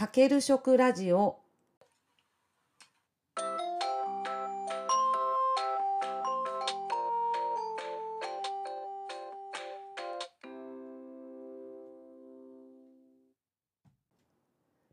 [0.00, 1.40] かける食ラジオ。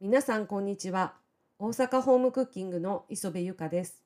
[0.00, 1.14] 皆さんこんにちは。
[1.60, 4.02] 大阪ホームクッキングの磯部由香です。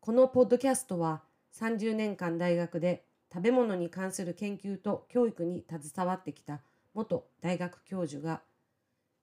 [0.00, 1.22] このポッドキャストは
[1.58, 6.60] 30年間大学で食べ物に関する研究と教育に携わってきた
[6.92, 8.42] 元大学教授が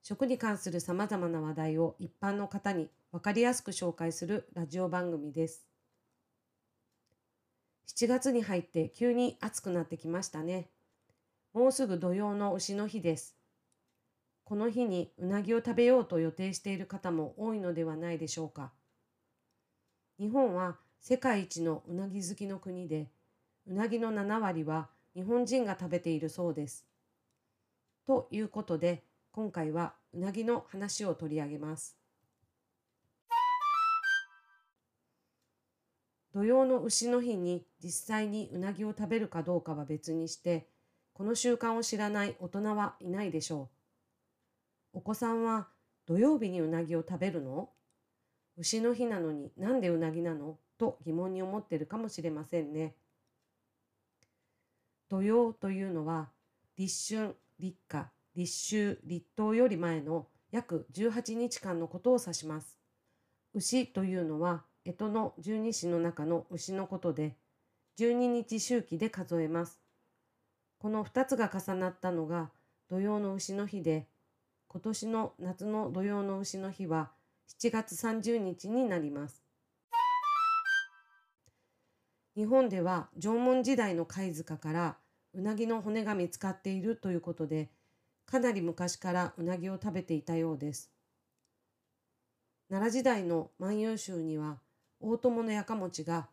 [0.04, 5.66] 食に関するさまざまな話題を一般の方に分かりやすく紹介するラジオ番組です。
[7.88, 10.68] 7月に入って急に暑くなってきましたね。
[11.54, 13.38] もうすぐ土曜の牛の日です。
[14.44, 18.74] この日にうなぎを食べようと予定している方も多いのではないでしょうか。
[20.20, 23.10] 日本は世界一のうなぎ好きの国で、
[23.68, 26.86] うなぎの7割は日本人が食べているそうです。
[28.06, 29.06] ということで、
[29.36, 31.98] 今回はうなぎの話を取り上げます。
[36.36, 40.68] 土曜の牛の日に実際にうなぎを食べるかどうかは別にして、
[41.14, 43.70] この習慣を知らない大人はいないでしょ
[44.94, 45.00] う。
[45.00, 45.68] お子さんは
[46.06, 47.72] 土曜日にうなぎを食べるの？
[48.56, 50.60] 牛の日なのになんでうなぎなの？
[50.78, 52.94] と疑問に思ってるかもしれませんね。
[55.10, 56.30] 土曜というのは
[56.78, 62.78] 立春、立夏、立秋、立冬より前の約18日間のことを指します。
[63.54, 67.38] 牛というのは干支の十二支の中の牛のことで、
[68.00, 69.80] 12日周期で数えます。
[70.80, 72.52] この2つが重なったのが
[72.90, 74.08] 土曜の牛の日で、
[74.68, 77.12] 今年の夏の土曜の牛の日は
[77.62, 79.44] 7月30日になります。
[82.36, 84.98] 日本では縄文時代の貝塚から
[85.36, 87.70] うなぎの骨が見つかっているということで、
[88.26, 90.92] かなり昔からうなぎを食べていたようです。
[92.70, 94.60] 奈良時代の万葉集には、
[95.00, 96.30] 大友のやかもちが、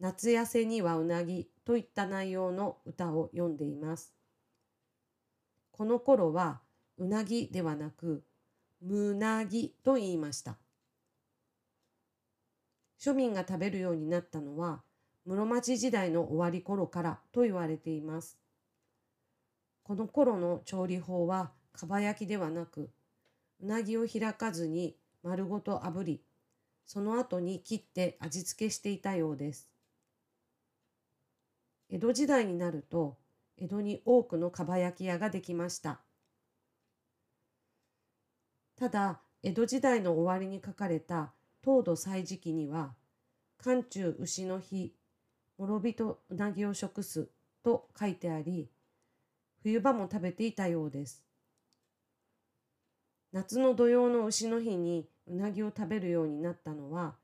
[0.00, 4.12] 夏痩せにはうなぎといった内容の歌を読んでいます。
[5.70, 6.60] この頃は、
[6.98, 8.24] うなぎではなく、
[8.80, 10.58] むなぎと言いました。
[13.00, 14.82] 庶民が食べるようになったのは、
[15.24, 18.41] 室町時代の終わり頃からと言われています。
[19.92, 22.88] この頃の調理法はかば焼きではなく、
[23.60, 26.22] うなぎを開かずに丸ごと炙り、
[26.86, 29.68] その後に切って味付けしていたようです。
[31.90, 33.18] 江戸時代になると、
[33.58, 36.00] 江戸に多くのかば焼き屋ができました。
[38.76, 42.94] ただ、江戸時代の終わりに書かれた東土祭時記には、
[43.58, 44.94] 寒中牛の日、
[45.58, 47.28] 諸人うなぎを食す
[47.62, 48.70] と書いてあり、
[49.62, 51.24] 冬場も食べていたようです。
[53.32, 57.14] 夏の土用の牛の日にうなぎを食べるようになったのは、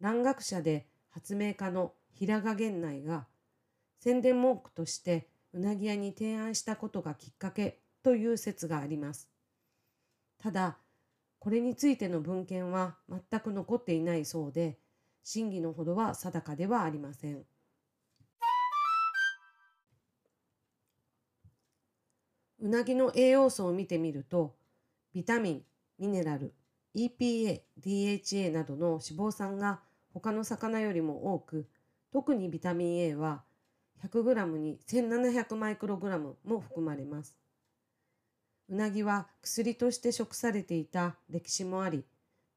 [0.00, 3.26] 蘭学者で発明家の平賀源内が
[3.98, 9.28] 宣伝文句としてうなぎ屋に提案したことがきっかけという説があります。
[10.38, 10.78] ただ、
[11.40, 14.78] これについての文献は全く残っていないそうで、
[15.24, 17.44] 真偽のほどは定かではありません。
[22.62, 24.54] うなぎの栄養素を見てみると、
[25.14, 25.62] ビタミン、
[25.98, 26.52] ミネラル、
[26.94, 29.80] EPA、DHA などの脂肪酸が
[30.12, 31.66] 他の魚よりも多く、
[32.12, 33.42] 特にビタミン A は
[34.04, 37.36] 100g に1700マイクログラムも含まれます。
[38.68, 42.04] うなぎは薬として食されていた歴史もあり、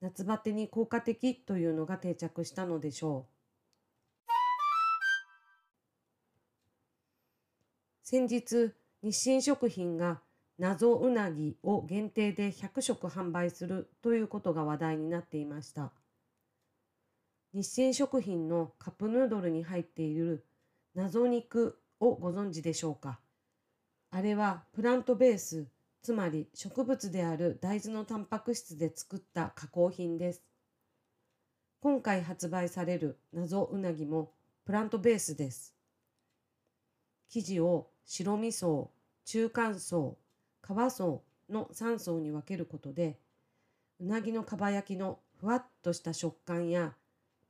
[0.01, 3.33] 夏バテに効果的というのが定着したのでしょう。
[8.03, 10.21] 先日、日清食品が
[10.57, 15.91] 謎うなぎを限定で100食販売するということが話題になっていました。
[17.53, 20.45] 日清食品のカップヌードルに入っている
[20.95, 23.19] 謎肉をご存知でしょうか？
[24.09, 25.67] あれはプラントベース、
[26.01, 30.41] つまり植物である大豆のタンパク質で作った加工品です。
[31.81, 34.31] 今回発売される謎うなぎも
[34.65, 35.75] プラントベースです。
[37.27, 38.89] 生地を白味噌、
[39.25, 40.17] 中間層、
[40.61, 43.19] 皮層の3層に分けることで、
[43.99, 46.95] うなぎのかば焼きのふわっとした食感や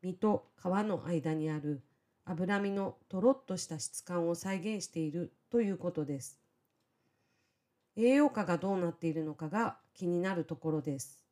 [0.01, 1.81] 身と皮の間にある
[2.25, 6.39] 脂身のとろっとした質感を再現しているということです。
[7.95, 11.23] 栄養価がどうなっているのかが気になるところです。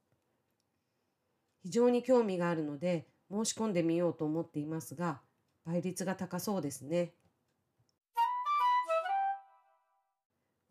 [1.64, 5.22] 非常に興味があるので申し込んでみようと思っていますが、
[5.66, 7.14] 倍率が高そうですね。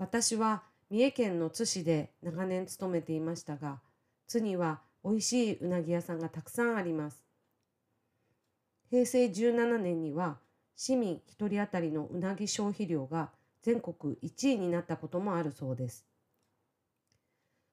[0.00, 3.80] 私は三重県の津市で長年勤めていましたが、
[4.26, 7.22] 津には美味しいうなぎ屋さんがたくさんあります。
[8.90, 10.38] 平成17年には
[10.74, 13.28] 市民1人当たりのうなぎ消費量が
[13.60, 16.06] 全国1位になったこともあるそうです。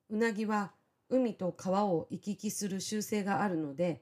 [0.10, 0.74] うなぎは
[1.10, 4.02] 海と川を行き来する習性があるので、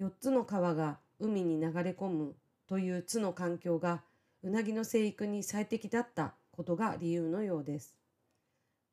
[0.00, 2.34] 4つの川が海に流れ込む
[2.66, 4.02] という津の環境が
[4.42, 7.94] うなぎの生育に最適だったことが理由のようです。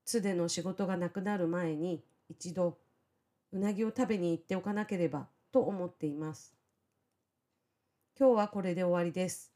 [0.06, 2.78] 津での仕事がなくなる前に一度
[3.54, 6.54] うなぎを食べに行っておかなければと思っています。
[8.20, 9.52] 今日はこれで終わりです。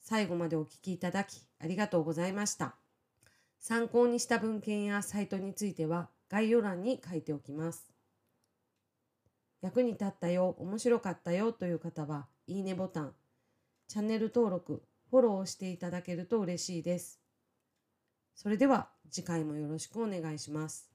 [0.00, 2.74] 最後までお聞きいただきありがとうございました。
[3.58, 7.90] 参考にした文献やサイトについては概要欄に書いておきます。
[9.60, 13.14] 役に立ったよ、面白かったよという方は、いいねボタン、
[13.88, 17.20] チャンネル登録、フォローしていただけると嬉しいです。
[18.40, 20.88] それでは次回もよろしくお願いします。